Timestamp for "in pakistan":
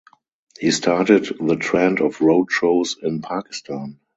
3.03-3.99